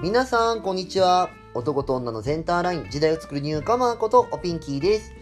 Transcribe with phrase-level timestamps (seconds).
[0.00, 1.28] 皆さん、こんにちは。
[1.54, 5.12] 男と女のセンターライン、時代を作るニューカマーこと、おピンキーです。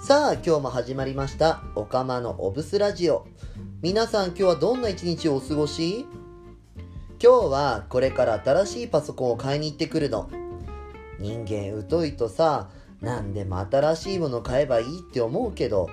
[0.00, 3.26] さあ、今日も始まりました、おかまのオブスラジオ。
[3.80, 6.06] 皆さん、今日はどんな一日をお過ごし？
[7.20, 10.30] 今日は、これから新しいパソコンを買いに行ってくるの。
[11.18, 12.70] 人間疎いとさ、
[13.00, 15.88] 何でも新しいもの買えばいいって思うけど、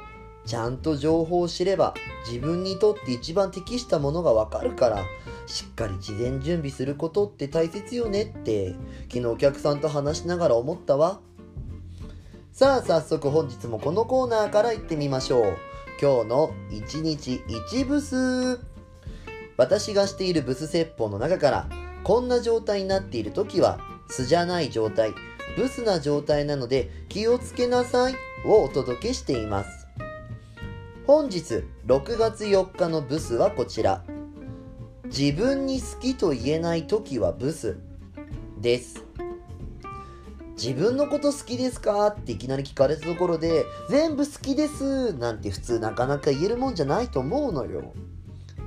[0.46, 1.96] ちゃんと情報を知れば
[2.28, 5.04] 自分にとって一番適したものがわかるから
[5.50, 8.76] しっかり事前準備することって大切よねって
[9.12, 11.22] 昨日お客さんと話しながら思ったわ。
[12.52, 15.58] さあ早速本日もこのコーナーから行ってみましょう。
[16.00, 18.60] 今日の1日1ブス。
[19.58, 21.70] 私がしているブス説法の中から
[22.04, 25.14] こんな状態になっている時は素じゃない状態
[25.58, 29.88] ブスな状態なので気をつけなさいをお届けしています。
[31.08, 34.04] 本日6月4日のブスはこちら。
[35.10, 37.78] 自分に好きと言えない時はブス。
[38.60, 39.04] です。
[40.56, 45.14] 自分のこと好きですかっていきなり聞かれたところで全部好きです。
[45.14, 47.94] なんて普通なかなか言えるもんじゃないと思うのよ。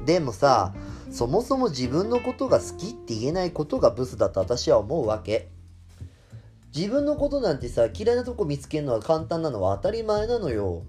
[0.05, 0.75] でもさ
[1.13, 5.49] そもそも自分のことが好きって言えないことがブスだと私は思うわけ。
[6.75, 10.83] 自分のことなんてさ嫌いなとこ見つけるのは簡単なのは当たり前なのよ。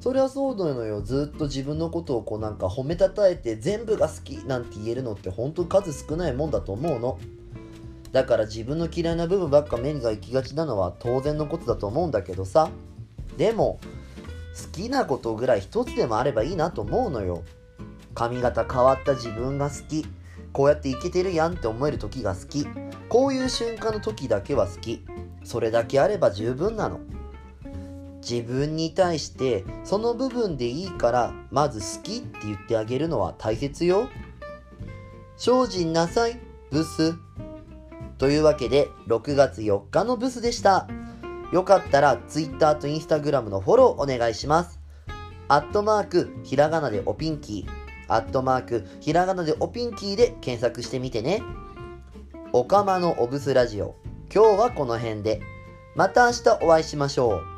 [0.00, 1.02] そりゃそうなのよ。
[1.02, 7.18] ずっと自分のことをこうなんか褒めたたえて全部が好きなんて言えるのって本当数少ないもんだと思うの。
[8.12, 12.70] だから自分の嫌いな部分ばっか目が行きがちなのは当然のことだと思うんだけどさ。
[13.36, 13.78] でも
[14.54, 17.42] 好きなことぐらい一つでもあればいいなと思うのよ。
[18.14, 20.06] 髪型変わった自分が好き。
[20.52, 22.66] こうやってイケてるやんって思える時が好き。
[23.08, 25.04] こういう瞬間の時だけは好き。
[25.44, 27.00] それだけあれば十分なの。
[28.20, 34.08] 自分に対してその部分でいいからまず好きって言ってあげるのは大切よ。
[35.36, 36.38] 精進なさい、
[36.70, 37.14] ブス。
[38.18, 40.86] というわけで6月4日のブスでした。
[41.52, 44.78] よかったら Twitter と Instagram のフォローお願いします。
[45.48, 51.42] アットマークひらがなでおピンキー、アットマークひらがなでおピンキーで検索してみてね。
[52.52, 53.96] おかまのオブスラジオ。
[54.32, 55.40] 今日はこの辺で。
[55.96, 57.49] また明日お会いしましょう。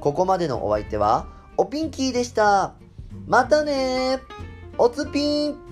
[0.00, 2.74] ここまでのお相手は、おピンキーでした。
[3.26, 4.18] またね
[4.78, 5.70] おつぴん